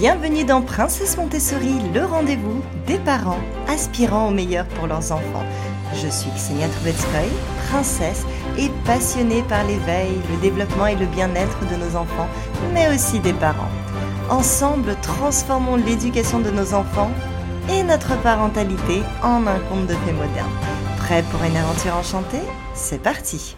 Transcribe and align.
Bienvenue 0.00 0.44
dans 0.44 0.62
Princesse 0.62 1.18
Montessori, 1.18 1.74
le 1.92 2.06
rendez-vous 2.06 2.62
des 2.86 2.98
parents 3.00 3.42
aspirant 3.68 4.28
au 4.28 4.30
meilleur 4.30 4.64
pour 4.68 4.86
leurs 4.86 5.12
enfants. 5.12 5.44
Je 5.92 6.08
suis 6.08 6.30
Ksenia 6.30 6.68
Trubetskoy, 6.68 7.28
princesse 7.68 8.24
et 8.56 8.70
passionnée 8.86 9.42
par 9.42 9.62
l'éveil, 9.64 10.12
le 10.30 10.40
développement 10.40 10.86
et 10.86 10.96
le 10.96 11.04
bien-être 11.04 11.58
de 11.70 11.76
nos 11.76 11.96
enfants, 11.96 12.28
mais 12.72 12.88
aussi 12.88 13.20
des 13.20 13.34
parents. 13.34 13.68
Ensemble, 14.30 14.96
transformons 15.02 15.76
l'éducation 15.76 16.40
de 16.40 16.50
nos 16.50 16.72
enfants 16.72 17.10
et 17.68 17.82
notre 17.82 18.16
parentalité 18.22 19.02
en 19.22 19.46
un 19.46 19.58
conte 19.68 19.86
de 19.86 19.92
fées 19.92 20.12
moderne. 20.12 20.48
Prêt 20.96 21.22
pour 21.30 21.44
une 21.44 21.58
aventure 21.58 21.96
enchantée? 21.96 22.40
C'est 22.72 23.02
parti 23.02 23.54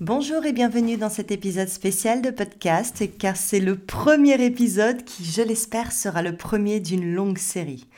Bonjour 0.00 0.46
et 0.46 0.52
bienvenue 0.52 0.96
dans 0.96 1.10
cet 1.10 1.32
épisode 1.32 1.66
spécial 1.66 2.22
de 2.22 2.30
podcast 2.30 3.02
car 3.18 3.36
c'est 3.36 3.58
le 3.58 3.74
premier 3.74 4.40
épisode 4.44 5.02
qui, 5.04 5.24
je 5.24 5.42
l'espère, 5.42 5.90
sera 5.90 6.22
le 6.22 6.36
premier 6.36 6.78
d'une 6.78 7.16
longue 7.16 7.36
série. 7.38 7.88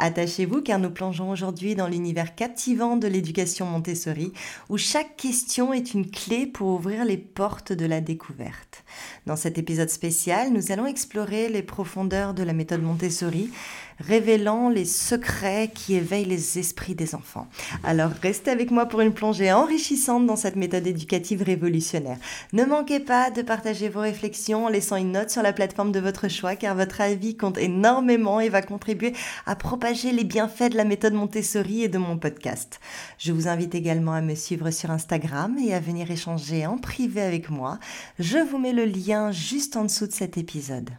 Attachez-vous 0.00 0.62
car 0.62 0.78
nous 0.78 0.90
plongeons 0.90 1.30
aujourd'hui 1.30 1.74
dans 1.74 1.88
l'univers 1.88 2.36
captivant 2.36 2.96
de 2.96 3.08
l'éducation 3.08 3.66
Montessori 3.66 4.32
où 4.68 4.78
chaque 4.78 5.16
question 5.16 5.72
est 5.72 5.92
une 5.92 6.08
clé 6.08 6.46
pour 6.46 6.68
ouvrir 6.68 7.04
les 7.04 7.16
portes 7.16 7.72
de 7.72 7.84
la 7.84 8.00
découverte. 8.00 8.84
Dans 9.26 9.34
cet 9.34 9.58
épisode 9.58 9.90
spécial, 9.90 10.52
nous 10.52 10.70
allons 10.70 10.86
explorer 10.86 11.48
les 11.48 11.62
profondeurs 11.62 12.32
de 12.32 12.44
la 12.44 12.52
méthode 12.52 12.82
Montessori, 12.82 13.50
révélant 13.98 14.68
les 14.68 14.84
secrets 14.84 15.70
qui 15.74 15.94
éveillent 15.94 16.24
les 16.24 16.60
esprits 16.60 16.94
des 16.94 17.16
enfants. 17.16 17.48
Alors 17.82 18.12
restez 18.22 18.52
avec 18.52 18.70
moi 18.70 18.86
pour 18.86 19.00
une 19.00 19.12
plongée 19.12 19.52
enrichissante 19.52 20.26
dans 20.26 20.36
cette 20.36 20.54
méthode 20.54 20.86
éducative 20.86 21.42
révolutionnaire. 21.42 22.18
Ne 22.52 22.64
manquez 22.64 23.00
pas 23.00 23.32
de 23.32 23.42
partager 23.42 23.88
vos 23.88 24.00
réflexions 24.00 24.66
en 24.66 24.68
laissant 24.68 24.96
une 24.96 25.10
note 25.10 25.30
sur 25.30 25.42
la 25.42 25.52
plateforme 25.52 25.90
de 25.90 25.98
votre 25.98 26.28
choix 26.28 26.54
car 26.54 26.76
votre 26.76 27.00
avis 27.00 27.36
compte 27.36 27.58
énormément 27.58 28.38
et 28.38 28.48
va 28.48 28.62
contribuer 28.62 29.12
à 29.46 29.56
propager 29.56 29.87
les 29.88 30.24
bienfaits 30.24 30.72
de 30.72 30.76
la 30.76 30.84
méthode 30.84 31.14
Montessori 31.14 31.82
et 31.82 31.88
de 31.88 31.96
mon 31.96 32.18
podcast. 32.18 32.78
Je 33.16 33.32
vous 33.32 33.48
invite 33.48 33.74
également 33.74 34.12
à 34.12 34.20
me 34.20 34.34
suivre 34.34 34.70
sur 34.70 34.90
Instagram 34.90 35.56
et 35.58 35.72
à 35.72 35.80
venir 35.80 36.10
échanger 36.10 36.66
en 36.66 36.76
privé 36.76 37.22
avec 37.22 37.48
moi. 37.48 37.78
Je 38.18 38.36
vous 38.36 38.58
mets 38.58 38.74
le 38.74 38.84
lien 38.84 39.32
juste 39.32 39.76
en 39.76 39.84
dessous 39.84 40.06
de 40.06 40.12
cet 40.12 40.36
épisode. 40.36 40.90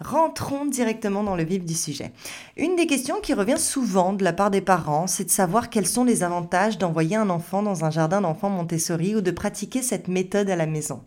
Rentrons 0.00 0.64
directement 0.64 1.22
dans 1.22 1.36
le 1.36 1.44
vif 1.44 1.62
du 1.62 1.74
sujet. 1.74 2.12
Une 2.56 2.74
des 2.74 2.86
questions 2.86 3.20
qui 3.20 3.34
revient 3.34 3.58
souvent 3.58 4.14
de 4.14 4.24
la 4.24 4.32
part 4.32 4.50
des 4.50 4.62
parents, 4.62 5.06
c'est 5.06 5.24
de 5.24 5.30
savoir 5.30 5.68
quels 5.68 5.86
sont 5.86 6.04
les 6.04 6.22
avantages 6.22 6.78
d'envoyer 6.78 7.16
un 7.16 7.28
enfant 7.28 7.62
dans 7.62 7.84
un 7.84 7.90
jardin 7.90 8.22
d'enfants 8.22 8.48
Montessori 8.48 9.14
ou 9.14 9.20
de 9.20 9.30
pratiquer 9.30 9.82
cette 9.82 10.08
méthode 10.08 10.48
à 10.48 10.56
la 10.56 10.64
maison. 10.64 11.02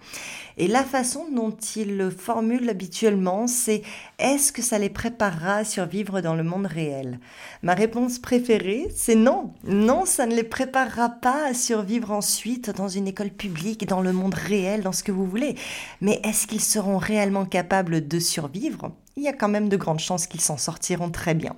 Et 0.57 0.67
la 0.67 0.83
façon 0.83 1.25
dont 1.33 1.55
ils 1.75 1.97
le 1.97 2.09
formulent 2.09 2.69
habituellement, 2.69 3.47
c'est 3.47 3.81
est-ce 4.19 4.51
que 4.51 4.61
ça 4.61 4.77
les 4.77 4.89
préparera 4.89 5.55
à 5.57 5.65
survivre 5.65 6.21
dans 6.21 6.35
le 6.35 6.43
monde 6.43 6.67
réel? 6.67 7.19
Ma 7.63 7.73
réponse 7.73 8.19
préférée, 8.19 8.87
c'est 8.95 9.15
non. 9.15 9.53
Non, 9.63 10.05
ça 10.05 10.25
ne 10.25 10.35
les 10.35 10.43
préparera 10.43 11.09
pas 11.09 11.47
à 11.47 11.53
survivre 11.53 12.11
ensuite 12.11 12.69
dans 12.69 12.87
une 12.87 13.07
école 13.07 13.31
publique, 13.31 13.87
dans 13.87 14.01
le 14.01 14.13
monde 14.13 14.35
réel, 14.35 14.83
dans 14.83 14.91
ce 14.91 15.03
que 15.03 15.11
vous 15.11 15.25
voulez. 15.25 15.55
Mais 16.01 16.21
est-ce 16.23 16.45
qu'ils 16.47 16.61
seront 16.61 16.97
réellement 16.97 17.45
capables 17.45 18.07
de 18.07 18.19
survivre? 18.19 18.91
Il 19.15 19.23
y 19.23 19.27
a 19.27 19.33
quand 19.33 19.49
même 19.49 19.69
de 19.69 19.77
grandes 19.77 19.99
chances 19.99 20.27
qu'ils 20.27 20.41
s'en 20.41 20.57
sortiront 20.57 21.09
très 21.09 21.33
bien. 21.33 21.55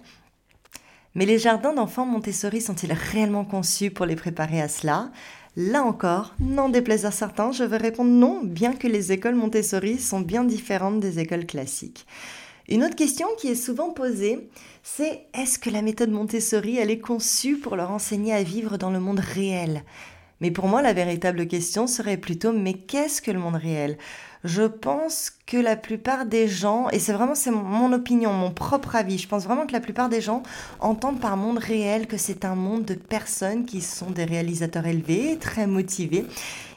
Mais 1.15 1.25
les 1.25 1.39
jardins 1.39 1.73
d'enfants 1.73 2.05
Montessori 2.05 2.59
sont-ils 2.59 2.91
réellement 2.91 3.45
conçus 3.45 3.89
pour 3.89 4.05
les 4.05 4.17
préparer 4.17 4.61
à 4.61 4.67
cela? 4.67 5.11
Là 5.57 5.83
encore, 5.83 6.35
n'en 6.41 6.67
déplaise 6.67 7.05
à 7.05 7.11
certains, 7.11 7.53
je 7.53 7.63
vais 7.63 7.77
répondre 7.77 8.11
non, 8.11 8.41
bien 8.43 8.73
que 8.73 8.87
les 8.87 9.13
écoles 9.13 9.35
Montessori 9.35 9.99
sont 9.99 10.19
bien 10.19 10.43
différentes 10.43 10.99
des 10.99 11.19
écoles 11.19 11.45
classiques. 11.45 12.05
Une 12.67 12.83
autre 12.83 12.97
question 12.97 13.27
qui 13.37 13.47
est 13.47 13.55
souvent 13.55 13.91
posée, 13.91 14.49
c'est 14.83 15.27
est-ce 15.33 15.57
que 15.57 15.69
la 15.69 15.81
méthode 15.81 16.11
Montessori, 16.11 16.77
elle 16.77 16.91
est 16.91 16.99
conçue 16.99 17.57
pour 17.57 17.77
leur 17.77 17.91
enseigner 17.91 18.33
à 18.33 18.43
vivre 18.43 18.77
dans 18.77 18.89
le 18.89 18.99
monde 18.99 19.21
réel? 19.21 19.85
Mais 20.41 20.51
pour 20.51 20.67
moi, 20.67 20.81
la 20.81 20.93
véritable 20.93 21.47
question 21.47 21.87
serait 21.87 22.17
plutôt 22.17 22.51
mais 22.51 22.73
qu'est-ce 22.73 23.21
que 23.21 23.31
le 23.31 23.39
monde 23.39 23.55
réel? 23.55 23.97
Je 24.43 24.63
pense 24.63 25.31
que 25.47 25.57
la 25.57 25.75
plupart 25.75 26.27
des 26.27 26.47
gens, 26.47 26.87
et 26.91 26.99
c'est 26.99 27.13
vraiment 27.13 27.33
c'est 27.33 27.49
mon 27.49 27.91
opinion, 27.93 28.31
mon 28.31 28.51
propre 28.51 28.95
avis, 28.95 29.17
je 29.17 29.27
pense 29.27 29.45
vraiment 29.45 29.65
que 29.65 29.71
la 29.71 29.79
plupart 29.79 30.07
des 30.07 30.21
gens 30.21 30.43
entendent 30.79 31.19
par 31.19 31.35
monde 31.35 31.57
réel 31.57 32.05
que 32.05 32.17
c'est 32.17 32.45
un 32.45 32.53
monde 32.53 32.85
de 32.85 32.93
personnes 32.93 33.65
qui 33.65 33.81
sont 33.81 34.11
des 34.11 34.25
réalisateurs 34.25 34.85
élevés, 34.85 35.37
très 35.39 35.65
motivés, 35.65 36.27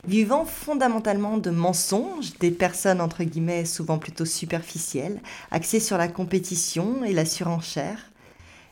vivant 0.06 0.46
fondamentalement 0.46 1.36
de 1.36 1.50
mensonges, 1.50 2.38
des 2.40 2.50
personnes 2.50 3.02
entre 3.02 3.22
guillemets 3.22 3.66
souvent 3.66 3.98
plutôt 3.98 4.24
superficielles, 4.24 5.20
axées 5.50 5.80
sur 5.80 5.98
la 5.98 6.08
compétition 6.08 7.04
et 7.04 7.12
la 7.12 7.26
surenchère. 7.26 8.10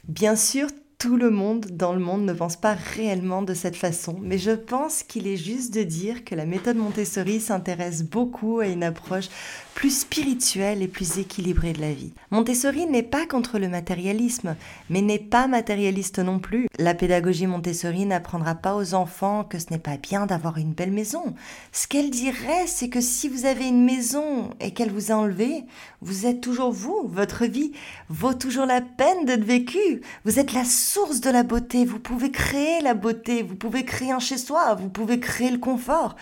Bien 0.09 0.37
sûr, 0.37 0.69
tout 0.99 1.17
le 1.17 1.31
monde 1.31 1.67
dans 1.67 1.93
le 1.93 2.01
monde 2.01 2.25
ne 2.25 2.33
pense 2.33 2.57
pas 2.57 2.75
réellement 2.75 3.43
de 3.43 3.55
cette 3.55 3.77
façon, 3.77 4.19
mais 4.23 4.39
je 4.39 4.53
pense 4.53 5.03
qu'il 5.03 5.27
est 5.27 5.37
juste 5.37 5.75
de 5.75 5.83
dire 5.83 6.25
que 6.25 6.35
la 6.35 6.47
méthode 6.47 6.77
Montessori 6.77 7.41
s'intéresse 7.41 8.03
beaucoup 8.03 8.61
à 8.61 8.67
une 8.67 8.83
approche 8.83 9.29
plus 9.77 9.91
spirituelle 9.91 10.83
et 10.83 10.89
plus 10.89 11.19
équilibrée 11.19 11.75
de 11.75 11.83
la 11.83 11.93
vie. 11.93 12.15
Montessori 12.31 12.87
n'est 12.87 13.03
pas 13.03 13.27
contre 13.27 13.59
le 13.59 13.69
matérialisme, 13.69 14.57
mais 14.89 15.03
n'est 15.03 15.19
pas 15.19 15.49
matérialiste 15.49 16.19
non 16.19 16.39
plus. 16.39 16.67
La 16.79 16.95
pédagogie 16.95 17.47
Montessori 17.47 18.07
n'apprendra 18.07 18.55
pas 18.55 18.75
aux 18.75 18.95
enfants 18.95 19.45
que 19.45 19.59
ce 19.59 19.67
n'est 19.71 19.79
pas 19.79 19.99
bien 19.99 20.25
d'avoir 20.25 20.57
une 20.57 20.73
belle 20.73 20.93
maison. 20.93 21.35
Ce 21.73 21.87
qu'elle 21.87 22.09
dirait, 22.09 22.67
c'est 22.67 22.89
que 22.89 23.03
si 23.03 23.29
vous 23.29 23.45
avez 23.45 23.69
une 23.69 23.85
maison 23.85 24.49
et 24.61 24.73
qu'elle 24.73 24.91
vous 24.91 25.13
a 25.13 25.17
enlevé, 25.17 25.65
vous 26.01 26.25
êtes 26.25 26.41
toujours 26.41 26.73
vous, 26.73 27.03
votre 27.05 27.45
vie 27.45 27.73
vaut 28.09 28.35
toujours 28.35 28.65
la 28.65 28.81
peine 28.81 29.27
d'être 29.27 29.45
vécue. 29.45 30.01
Vous 30.25 30.39
êtes 30.39 30.55
la 30.55 30.65
source 30.65 31.21
de 31.21 31.29
la 31.29 31.43
beauté, 31.43 31.85
vous 31.85 32.01
pouvez 32.01 32.31
créer 32.31 32.81
la 32.81 32.95
beauté, 32.95 33.43
vous 33.43 33.57
pouvez 33.57 33.85
créer 33.85 34.11
un 34.11 34.21
chez-soi, 34.21 34.75
vous 34.75 34.89
pouvez 34.89 35.21
créer 35.21 35.51
le 35.51 35.59
confort. 35.59 36.17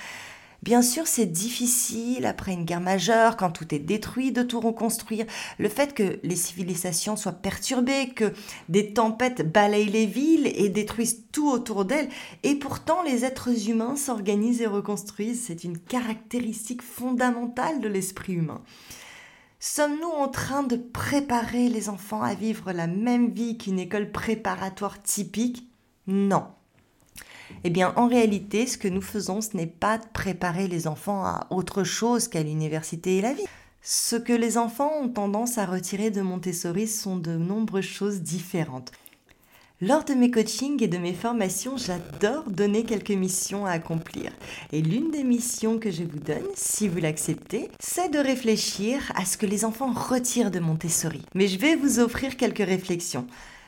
Bien 0.64 0.80
sûr, 0.80 1.06
c'est 1.06 1.26
difficile 1.26 2.24
après 2.24 2.54
une 2.54 2.64
guerre 2.64 2.80
majeure, 2.80 3.36
quand 3.36 3.50
tout 3.50 3.74
est 3.74 3.78
détruit, 3.78 4.32
de 4.32 4.42
tout 4.42 4.60
reconstruire. 4.60 5.26
Le 5.58 5.68
fait 5.68 5.92
que 5.92 6.18
les 6.22 6.36
civilisations 6.36 7.16
soient 7.16 7.32
perturbées, 7.32 8.14
que 8.16 8.32
des 8.70 8.94
tempêtes 8.94 9.52
balayent 9.52 9.90
les 9.90 10.06
villes 10.06 10.50
et 10.54 10.70
détruisent 10.70 11.26
tout 11.32 11.50
autour 11.50 11.84
d'elles, 11.84 12.08
et 12.44 12.54
pourtant 12.54 13.02
les 13.02 13.26
êtres 13.26 13.68
humains 13.68 13.94
s'organisent 13.94 14.62
et 14.62 14.66
reconstruisent, 14.66 15.44
c'est 15.44 15.64
une 15.64 15.78
caractéristique 15.78 16.80
fondamentale 16.80 17.82
de 17.82 17.88
l'esprit 17.88 18.32
humain. 18.32 18.62
Sommes-nous 19.60 20.08
en 20.08 20.28
train 20.28 20.62
de 20.62 20.76
préparer 20.76 21.68
les 21.68 21.90
enfants 21.90 22.22
à 22.22 22.32
vivre 22.32 22.72
la 22.72 22.86
même 22.86 23.28
vie 23.28 23.58
qu'une 23.58 23.78
école 23.78 24.10
préparatoire 24.10 25.02
typique? 25.02 25.68
Non. 26.06 26.46
Eh 27.62 27.70
bien, 27.70 27.92
en 27.96 28.08
réalité, 28.08 28.66
ce 28.66 28.76
que 28.76 28.88
nous 28.88 29.00
faisons, 29.00 29.40
ce 29.40 29.56
n'est 29.56 29.66
pas 29.66 29.98
de 29.98 30.06
préparer 30.12 30.66
les 30.66 30.86
enfants 30.86 31.24
à 31.24 31.46
autre 31.50 31.84
chose 31.84 32.28
qu'à 32.28 32.42
l'université 32.42 33.18
et 33.18 33.20
la 33.22 33.32
vie. 33.32 33.46
Ce 33.82 34.16
que 34.16 34.32
les 34.32 34.58
enfants 34.58 34.92
ont 35.02 35.08
tendance 35.08 35.58
à 35.58 35.66
retirer 35.66 36.10
de 36.10 36.22
Montessori 36.22 36.88
sont 36.88 37.16
de 37.16 37.36
nombreuses 37.36 37.84
choses 37.84 38.22
différentes. 38.22 38.92
Lors 39.80 40.04
de 40.04 40.14
mes 40.14 40.30
coachings 40.30 40.82
et 40.82 40.88
de 40.88 40.98
mes 40.98 41.12
formations, 41.12 41.76
j'adore 41.76 42.44
donner 42.44 42.84
quelques 42.84 43.10
missions 43.10 43.66
à 43.66 43.72
accomplir. 43.72 44.32
Et 44.72 44.80
l'une 44.80 45.10
des 45.10 45.24
missions 45.24 45.78
que 45.78 45.90
je 45.90 46.04
vous 46.04 46.20
donne, 46.20 46.46
si 46.54 46.88
vous 46.88 47.00
l'acceptez, 47.00 47.70
c'est 47.80 48.08
de 48.08 48.18
réfléchir 48.18 49.12
à 49.16 49.26
ce 49.26 49.36
que 49.36 49.44
les 49.44 49.64
enfants 49.64 49.92
retirent 49.92 50.50
de 50.50 50.60
Montessori. 50.60 51.20
Mais 51.34 51.48
je 51.48 51.58
vais 51.58 51.76
vous 51.76 51.98
offrir 51.98 52.38
quelques 52.38 52.64
réflexions. 52.64 53.26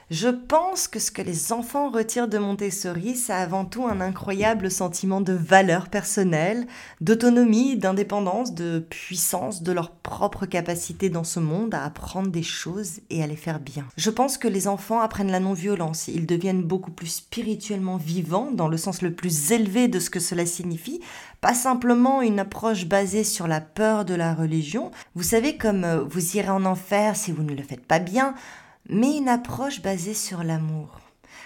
Je 0.09 0.29
pense 0.29 0.87
que 0.87 1.01
ce 1.01 1.11
que 1.11 1.21
les 1.21 1.53
enfants 1.53 1.91
retirent 1.91 2.29
de 2.29 2.39
Montessori, 2.39 3.17
c'est 3.17 3.33
avant 3.33 3.65
tout 3.65 3.87
un 3.87 4.01
incroyable 4.01 4.71
sentiment 4.71 5.21
de 5.21 5.33
valeur 5.33 5.89
personnelle, 5.89 6.69
d'autonomie, 7.01 7.77
d'indépendance, 7.77 8.55
de 8.55 8.79
puissance, 8.79 9.65
de 9.65 9.73
leur 9.73 9.91
propre 9.91 10.47
capacité 10.47 11.11
dans 11.11 11.25
ce 11.25 11.41
monde 11.41 11.75
à 11.75 11.83
apprendre 11.83 12.29
des 12.29 12.45
choses 12.45 13.01
et 13.11 13.21
à 13.25 13.27
les 13.27 13.35
faire 13.35 13.59
bien. 13.59 13.85
Je 13.97 14.11
pense 14.11 14.39
que 14.39 14.47
les 14.47 14.69
enfants 14.69 15.01
apprennent 15.01 15.33
la 15.33 15.41
non-violence, 15.41 16.07
ils 16.07 16.27
deviennent 16.27 16.63
beaucoup 16.63 16.93
plus 16.93 17.09
spirituellement 17.09 17.97
vivants 17.97 18.53
dans 18.53 18.69
le 18.69 18.77
sens 18.77 19.03
le 19.03 19.13
plus 19.13 19.51
élevé 19.51 19.89
de 19.89 19.99
ce 19.99 20.11
que 20.11 20.21
cela 20.21 20.47
signifie, 20.47 21.01
pas 21.41 21.53
simplement 21.53 22.23
une 22.23 22.39
approche 22.39 22.87
basée 22.87 23.25
sur 23.25 23.49
la 23.49 23.61
peur 23.61 24.05
de 24.05 24.15
la 24.15 24.35
religion. 24.35 24.93
Vous 25.17 25.25
savez 25.25 25.57
comme 25.57 25.83
euh, 25.83 26.05
vous 26.05 26.37
irez 26.37 26.51
en 26.51 26.65
enfer 26.65 27.17
si 27.17 27.33
vous 27.33 27.43
ne 27.43 27.55
le 27.55 27.63
faites 27.65 27.85
pas 27.85 27.99
bien, 27.99 28.37
mais 28.89 29.17
une 29.17 29.29
approche 29.29 29.83
basée 29.83 30.15
sur 30.15 30.43
l'amour. 30.43 31.01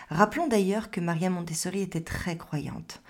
Rappelons 0.09 0.49
d'ailleurs 0.49 0.91
que 0.91 1.01
Maria 1.01 1.31
Montessori 1.31 1.83
était 1.83 2.01
très 2.01 2.37
croyante. 2.37 3.03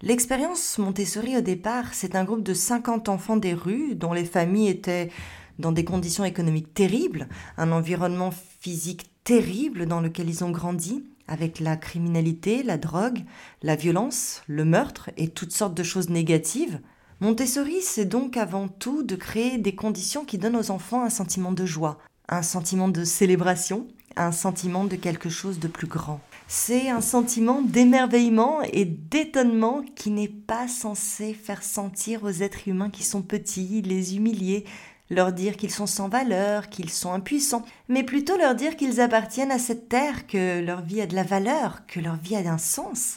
L'expérience 0.00 0.78
Montessori 0.78 1.36
au 1.36 1.40
départ, 1.40 1.92
c'est 1.92 2.14
un 2.14 2.24
groupe 2.24 2.44
de 2.44 2.54
50 2.54 3.08
enfants 3.08 3.36
des 3.36 3.54
rues 3.54 3.94
dont 3.94 4.12
les 4.12 4.24
familles 4.24 4.68
étaient 4.68 5.10
dans 5.58 5.72
des 5.72 5.84
conditions 5.84 6.24
économiques 6.24 6.72
terribles, 6.72 7.28
un 7.56 7.72
environnement 7.72 8.30
physique 8.60 9.10
terrible 9.24 9.86
dans 9.86 10.00
lequel 10.00 10.28
ils 10.28 10.44
ont 10.44 10.50
grandi, 10.50 11.04
avec 11.26 11.60
la 11.60 11.76
criminalité, 11.76 12.62
la 12.62 12.78
drogue, 12.78 13.24
la 13.62 13.76
violence, 13.76 14.42
le 14.46 14.64
meurtre 14.64 15.10
et 15.16 15.28
toutes 15.28 15.52
sortes 15.52 15.74
de 15.74 15.82
choses 15.82 16.08
négatives. 16.08 16.80
Montessori, 17.20 17.82
c'est 17.82 18.04
donc 18.04 18.36
avant 18.36 18.68
tout 18.68 19.02
de 19.02 19.16
créer 19.16 19.58
des 19.58 19.74
conditions 19.74 20.24
qui 20.24 20.38
donnent 20.38 20.56
aux 20.56 20.70
enfants 20.70 21.02
un 21.02 21.10
sentiment 21.10 21.52
de 21.52 21.66
joie, 21.66 21.98
un 22.28 22.42
sentiment 22.42 22.88
de 22.88 23.04
célébration, 23.04 23.86
un 24.16 24.32
sentiment 24.32 24.84
de 24.84 24.96
quelque 24.96 25.28
chose 25.28 25.58
de 25.58 25.68
plus 25.68 25.86
grand. 25.86 26.20
C'est 26.46 26.88
un 26.88 27.00
sentiment 27.00 27.62
d'émerveillement 27.62 28.62
et 28.62 28.84
d'étonnement 28.84 29.82
qui 29.94 30.10
n'est 30.10 30.28
pas 30.28 30.66
censé 30.66 31.34
faire 31.34 31.62
sentir 31.62 32.24
aux 32.24 32.30
êtres 32.30 32.68
humains 32.68 32.90
qui 32.90 33.04
sont 33.04 33.22
petits, 33.22 33.82
les 33.82 34.16
humilier, 34.16 34.64
leur 35.10 35.32
dire 35.32 35.56
qu'ils 35.56 35.70
sont 35.70 35.86
sans 35.86 36.08
valeur, 36.08 36.68
qu'ils 36.68 36.90
sont 36.90 37.12
impuissants, 37.12 37.64
mais 37.88 38.02
plutôt 38.02 38.36
leur 38.36 38.54
dire 38.54 38.76
qu'ils 38.76 39.00
appartiennent 39.00 39.50
à 39.50 39.58
cette 39.58 39.88
terre, 39.88 40.26
que 40.26 40.60
leur 40.60 40.82
vie 40.82 41.00
a 41.00 41.06
de 41.06 41.14
la 41.14 41.22
valeur, 41.22 41.82
que 41.86 42.00
leur 42.00 42.16
vie 42.16 42.36
a 42.36 42.52
un 42.52 42.58
sens. 42.58 43.16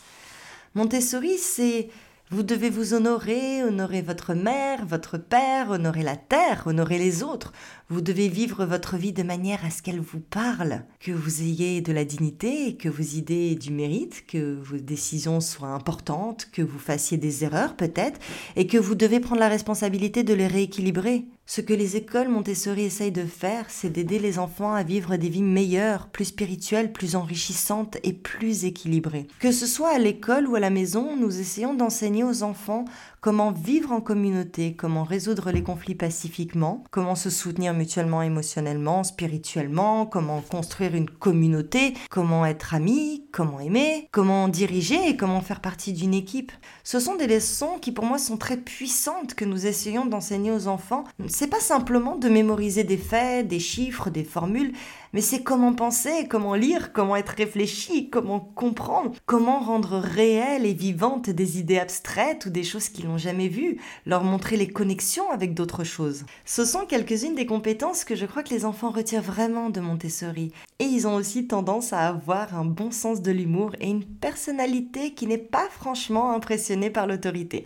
Montessori, 0.76 1.38
c'est 1.38 1.90
vous 2.34 2.44
devez 2.44 2.70
vous 2.70 2.94
honorer, 2.94 3.62
honorer 3.62 4.02
votre 4.02 4.34
mère, 4.34 4.86
votre 4.86 5.18
père, 5.18 5.70
honorer 5.70 6.02
la 6.02 6.16
terre, 6.16 6.64
honorer 6.66 6.98
les 6.98 7.24
autres. 7.24 7.52
Vous 7.90 8.00
devez 8.00 8.30
vivre 8.30 8.64
votre 8.64 8.96
vie 8.96 9.12
de 9.12 9.22
manière 9.22 9.66
à 9.66 9.70
ce 9.70 9.82
qu'elle 9.82 10.00
vous 10.00 10.22
parle, 10.22 10.84
que 11.02 11.12
vous 11.12 11.42
ayez 11.42 11.82
de 11.82 11.92
la 11.92 12.06
dignité, 12.06 12.78
que 12.78 12.88
vos 12.88 13.04
idées 13.04 13.52
aient 13.52 13.56
du 13.56 13.72
mérite, 13.72 14.26
que 14.28 14.58
vos 14.62 14.78
décisions 14.78 15.42
soient 15.42 15.74
importantes, 15.74 16.48
que 16.54 16.62
vous 16.62 16.80
fassiez 16.80 17.18
des 17.18 17.44
erreurs 17.44 17.76
peut-être, 17.76 18.22
et 18.56 18.66
que 18.66 18.78
vous 18.78 18.96
devez 18.96 19.20
prendre 19.20 19.42
la 19.42 19.50
responsabilité 19.50 20.24
de 20.24 20.34
les 20.34 20.48
rééquilibrer. 20.48 21.26
Ce 21.46 21.60
que 21.60 21.74
les 21.74 21.98
écoles 21.98 22.30
Montessori 22.30 22.84
essayent 22.84 23.12
de 23.12 23.26
faire, 23.26 23.66
c'est 23.70 23.90
d'aider 23.90 24.20
les 24.20 24.40
enfants 24.40 24.74
à 24.74 24.84
vivre 24.84 25.18
des 25.18 25.28
vies 25.28 25.42
meilleures, 25.42 26.08
plus 26.08 26.26
spirituelles, 26.26 26.94
plus 26.94 27.16
enrichissantes 27.16 27.98
et 28.04 28.14
plus 28.14 28.64
équilibrées. 28.64 29.28
Que 29.40 29.52
ce 29.52 29.66
soit 29.66 29.94
à 29.94 30.00
l'école 30.00 30.48
ou 30.48 30.56
à 30.56 30.62
la 30.62 30.70
maison, 30.70 31.18
nous 31.18 31.42
essayons 31.42 31.74
d'enseigner 31.74 32.24
aux 32.24 32.44
enfants 32.44 32.86
comment 33.22 33.52
vivre 33.52 33.92
en 33.92 34.02
communauté, 34.02 34.74
comment 34.74 35.04
résoudre 35.04 35.52
les 35.52 35.62
conflits 35.62 35.94
pacifiquement, 35.94 36.84
comment 36.90 37.14
se 37.14 37.30
soutenir 37.30 37.76
mutuellement 37.76 38.24
émotionnellement, 38.24 39.04
spirituellement, 39.04 40.08
comment 40.08 40.42
construire 40.42 40.96
une 40.96 41.10
communauté, 41.10 41.94
comment 42.10 42.48
être 42.48 42.74
amis, 42.74 43.28
comment 43.32 43.60
aimer, 43.60 44.10
comment 44.12 44.48
diriger 44.48 45.08
et 45.08 45.18
comment 45.18 45.42
faire 45.42 45.62
partie 45.62 45.94
d'une 45.94 46.16
équipe. 46.16 46.52
Ce 46.84 47.00
sont 47.00 47.16
des 47.16 47.28
leçons 47.28 47.78
qui 47.80 47.92
pour 47.92 48.06
moi 48.06 48.18
sont 48.18 48.38
très 48.38 48.58
puissantes 48.58 49.36
que 49.36 49.46
nous 49.46 49.68
essayons 49.68 50.06
d'enseigner 50.06 50.52
aux 50.52 50.68
enfants. 50.68 51.04
C'est 51.28 51.50
pas 51.50 51.60
simplement 51.60 52.16
de 52.16 52.28
mémoriser 52.28 52.84
des 52.84 52.98
faits, 52.98 53.48
des 53.48 53.60
chiffres, 53.60 54.10
des 54.10 54.24
formules, 54.24 54.74
mais 55.14 55.22
c'est 55.22 55.44
comment 55.44 55.74
penser, 55.74 56.28
comment 56.30 56.56
lire, 56.56 56.94
comment 56.94 57.16
être 57.16 57.34
réfléchi, 57.38 58.10
comment 58.10 58.40
comprendre, 58.40 59.12
comment 59.26 59.60
rendre 59.60 59.98
réelles 59.98 60.66
et 60.66 60.74
vivantes 60.74 61.30
des 61.30 61.60
idées 61.60 61.80
abstraites 61.80 62.46
ou 62.46 62.50
des 62.50 62.64
choses 62.64 62.90
qu'ils 62.90 63.08
n'ont 63.08 63.18
jamais 63.18 63.48
vues, 63.48 63.80
leur 64.06 64.24
montrer 64.24 64.58
les 64.58 64.68
connexions 64.68 65.30
avec 65.32 65.54
d'autres 65.54 65.84
choses. 65.84 66.26
Ce 66.46 66.66
sont 66.66 66.86
quelques-unes 66.86 67.36
des 67.36 67.46
compétences 67.46 68.04
que 68.04 68.16
je 68.16 68.26
crois 68.26 68.44
que 68.44 68.54
les 68.54 68.66
enfants 68.66 68.92
retirent 68.92 69.22
vraiment 69.22 69.70
de 69.70 69.82
Montessori. 69.82 70.52
Et 70.80 70.86
ils 70.86 71.08
ont 71.08 71.16
aussi 71.16 71.46
tendance 71.46 71.94
à 71.94 72.08
avoir 72.08 72.56
un 72.58 72.66
bon 72.66 72.92
sens 72.92 73.22
de 73.22 73.32
l'humour 73.32 73.74
et 73.80 73.90
une 73.90 74.06
personnalité 74.06 75.14
qui 75.14 75.28
n'est 75.28 75.38
pas 75.38 75.68
franchement 75.70 76.32
impressionnée 76.34 76.90
par 76.90 77.06
l'autorité. 77.06 77.66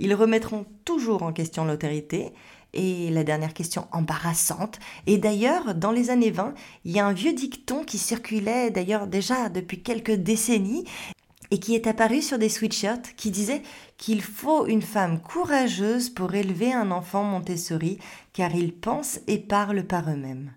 Ils 0.00 0.14
remettront 0.14 0.66
toujours 0.84 1.22
en 1.22 1.32
question 1.32 1.64
l'autorité, 1.64 2.32
et 2.76 3.10
la 3.10 3.24
dernière 3.24 3.54
question 3.54 3.88
embarrassante. 3.90 4.78
Et 5.06 5.18
d'ailleurs, 5.18 5.74
dans 5.74 5.90
les 5.90 6.10
années 6.10 6.30
20, 6.30 6.54
il 6.84 6.92
y 6.92 7.00
a 7.00 7.06
un 7.06 7.12
vieux 7.12 7.32
dicton 7.32 7.82
qui 7.82 7.98
circulait 7.98 8.70
d'ailleurs 8.70 9.06
déjà 9.06 9.48
depuis 9.48 9.82
quelques 9.82 10.12
décennies 10.12 10.84
et 11.50 11.58
qui 11.58 11.74
est 11.74 11.86
apparu 11.86 12.22
sur 12.22 12.38
des 12.38 12.48
sweatshirts 12.48 13.14
qui 13.16 13.30
disait 13.30 13.62
qu'il 13.96 14.22
faut 14.22 14.66
une 14.66 14.82
femme 14.82 15.20
courageuse 15.20 16.10
pour 16.10 16.34
élever 16.34 16.72
un 16.72 16.90
enfant 16.90 17.22
Montessori 17.22 17.98
car 18.32 18.54
ils 18.54 18.74
pensent 18.74 19.20
et 19.26 19.38
parlent 19.38 19.84
par 19.84 20.10
eux-mêmes. 20.10 20.52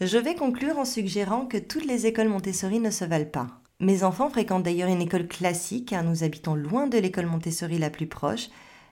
Je 0.00 0.18
vais 0.18 0.34
conclure 0.34 0.78
en 0.78 0.84
suggérant 0.84 1.46
que 1.46 1.58
toutes 1.58 1.86
les 1.86 2.06
écoles 2.06 2.28
Montessori 2.28 2.78
ne 2.78 2.90
se 2.90 3.04
valent 3.04 3.30
pas. 3.30 3.48
Mes 3.80 4.04
enfants 4.04 4.30
fréquentent 4.30 4.62
d'ailleurs 4.62 4.88
une 4.88 5.02
école 5.02 5.26
classique 5.26 5.88
car 5.88 6.04
nous 6.04 6.22
habitons 6.24 6.54
loin 6.54 6.86
de 6.86 6.98
l'école 6.98 7.26
Montessori 7.26 7.78
la 7.78 7.90
plus 7.90 8.06
proche 8.06 8.48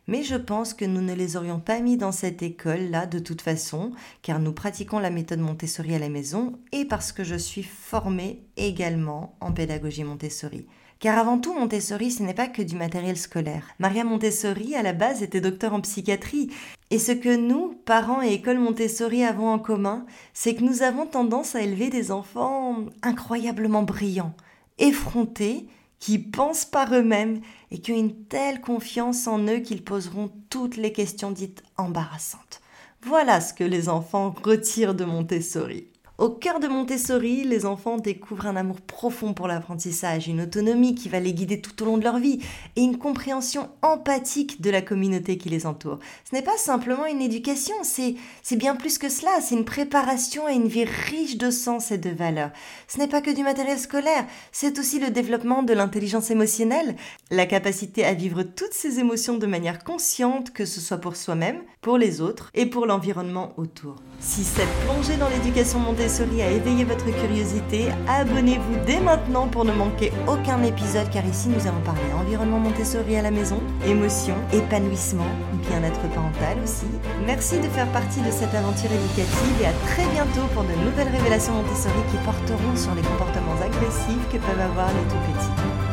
mais 0.07 0.23
je 0.23 0.37
pense 0.37 0.75
que 0.75 0.85
nous 0.85 1.01
ne 1.01 1.15
les 1.15 1.37
aurions 1.37 1.61
pas 1.61 1.81
mis 1.81 1.97
dans 1.97 2.13
cette 2.13 2.43
école-là 2.43 3.07
de 3.07 3.19
toute 3.19 3.43
façon, 3.43 3.93
car 4.23 4.39
nous 4.39 4.53
pratiquons 4.53 4.99
la 4.99 5.11
méthode 5.11 5.41
Montessori 5.41 5.95
à 5.95 5.99
la 5.99 6.09
maison 6.09 6.59
et 6.73 6.85
parce 6.85 7.13
que 7.13 7.25
je 7.25 7.35
suis 7.35 7.63
formée 7.63 8.43
également 8.57 9.37
en 9.41 9.53
pédagogie 9.53 10.05
Montessori. 10.05 10.67
Car 10.99 11.19
avant 11.19 11.39
tout, 11.39 11.53
Montessori, 11.53 12.11
ce 12.11 12.23
n'est 12.23 12.33
pas 12.33 12.49
que 12.49 12.63
du 12.63 12.75
matériel 12.75 13.19
scolaire. 13.19 13.69
Maria 13.79 14.03
Montessori, 14.03 14.75
à 14.75 14.83
la 14.83 14.95
base, 14.95 15.23
était 15.23 15.43
docteur 15.43 15.75
en 15.75 15.83
psychiatrie. 15.83 16.51
Et 16.91 16.99
ce 16.99 17.13
que 17.13 17.37
nous, 17.37 17.75
parents 17.85 18.23
et 18.23 18.33
école 18.33 18.59
Montessori, 18.59 19.23
avons 19.23 19.49
en 19.49 19.59
commun, 19.59 20.07
c'est 20.33 20.55
que 20.55 20.65
nous 20.65 20.83
avons 20.83 21.05
tendance 21.05 21.55
à 21.55 21.61
élever 21.61 21.91
des 21.91 22.13
enfants 22.13 22.87
incroyablement 23.03 23.83
brillants, 23.83 24.35
effrontés, 24.79 25.67
qui 25.99 26.19
pensent 26.19 26.65
par 26.65 26.95
eux-mêmes 26.95 27.41
et 27.71 27.79
qui 27.79 27.93
ont 27.93 27.99
une 27.99 28.25
telle 28.25 28.61
confiance 28.61 29.27
en 29.27 29.39
eux 29.47 29.59
qu'ils 29.59 29.85
poseront 29.85 30.31
toutes 30.51 30.77
les 30.77 30.93
questions 30.93 31.31
dites 31.31 31.63
embarrassantes. 31.77 32.61
Voilà 33.03 33.41
ce 33.41 33.55
que 33.55 33.65
les 33.65 33.89
enfants 33.89 34.35
retirent 34.43 34.95
de 34.95 35.05
Montessori. 35.05 35.87
Au 36.19 36.31
cœur 36.31 36.61
de 36.61 36.67
Montessori, 36.67 37.45
les 37.45 37.67
enfants 37.67 37.99
découvrent 37.99 38.47
un 38.47 38.57
amour 38.57 38.81
profond 38.81 39.35
pour 39.35 39.49
l'apprentissage, 39.49 40.29
une 40.29 40.41
autonomie 40.41 40.95
qui 40.95 41.11
va 41.11 41.21
les 41.21 41.35
guider 41.35 41.61
tout 41.61 41.83
au 41.83 41.85
long 41.85 41.99
de 41.99 42.05
leur 42.05 42.17
vie 42.17 42.41
et 42.75 42.81
une 42.81 42.97
compréhension 42.97 43.69
empathique 43.83 44.63
de 44.63 44.71
la 44.71 44.81
communauté 44.81 45.37
qui 45.37 45.51
les 45.51 45.67
entoure. 45.67 45.99
Ce 46.25 46.35
n'est 46.35 46.41
pas 46.41 46.57
simplement 46.57 47.05
une 47.05 47.21
éducation, 47.21 47.75
c'est, 47.83 48.17
bien 48.57 48.77
plus 48.77 48.97
que 48.97 49.11
cela, 49.11 49.43
c'est 49.43 49.57
une 49.57 49.67
préparation 49.67 50.47
à 50.47 50.53
une 50.53 50.69
vie 50.69 50.87
riche 50.87 51.37
de 51.37 51.51
sens 51.51 51.91
et 51.91 51.99
de 51.99 52.09
valeurs. 52.09 52.51
Ce 52.89 52.97
n'est 52.97 53.09
pas 53.09 53.21
que 53.21 53.35
du 53.35 53.43
matériel 53.43 53.79
scolaire, 53.79 54.25
c'est 54.53 54.79
aussi 54.79 54.99
le 54.99 55.11
développement 55.11 55.63
de 55.63 55.75
l'intelligence 55.75 56.31
émotionnelle, 56.31 56.97
la 57.31 57.45
capacité 57.45 58.07
à 58.07 58.15
vivre 58.15 58.43
toutes 58.43 58.73
ces 58.73 59.01
émotions 59.01 59.37
de 59.37 59.47
manière 59.47 59.85
consciente, 59.85 60.55
que 60.55 60.65
ce 60.65 60.81
soit 60.81 60.97
pour 60.97 61.15
soi-même, 61.15 61.61
pour 61.83 61.99
les 61.99 62.23
autres 62.23 62.51
et 62.55 62.65
pour 62.65 62.87
l'environnement 62.87 63.53
autour. 63.59 63.97
Si 64.19 64.45
cette 64.45 64.73
plongée 64.87 65.19
dans 65.19 65.29
l'éducation 65.29 65.79
Montessori 65.79 66.06
a 66.07 66.51
éveillé 66.51 66.85
votre 66.85 67.05
curiosité, 67.05 67.87
abonnez-vous 68.07 68.85
dès 68.87 69.01
maintenant 69.01 69.49
pour 69.49 69.65
ne 69.65 69.73
manquer 69.73 70.13
aucun 70.29 70.63
épisode 70.63 71.11
car 71.11 71.27
ici 71.27 71.49
nous 71.49 71.67
allons 71.67 71.81
parler 71.85 72.13
environnement 72.17 72.61
Montessori 72.61 73.17
à 73.17 73.23
la 73.23 73.33
maison, 73.33 73.61
émotion, 73.85 74.37
épanouissement, 74.53 75.27
bien-être 75.69 76.01
parental 76.15 76.59
aussi. 76.63 76.87
Merci 77.27 77.59
de 77.59 77.67
faire 77.67 77.91
partie 77.91 78.21
de 78.21 78.31
cette 78.31 78.55
aventure 78.55 78.91
éducative 78.93 79.61
et 79.61 79.67
à 79.67 79.73
très 79.89 80.07
bientôt 80.13 80.47
pour 80.55 80.63
de 80.63 80.75
nouvelles 80.85 81.09
révélations 81.09 81.55
Montessori 81.55 82.03
qui 82.13 82.19
porteront 82.19 82.77
sur 82.77 82.95
les 82.95 83.03
comportements 83.03 83.61
agressifs 83.61 84.29
que 84.31 84.39
peuvent 84.39 84.61
avoir 84.61 84.87
les 84.89 85.11
tout 85.11 85.33
petits. 85.33 85.86